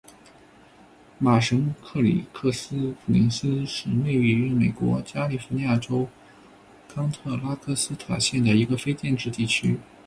[1.19, 6.09] 马什克里克斯普林斯是位于美国加利福尼亚州
[6.89, 9.77] 康特拉科斯塔县的一个非建制地区。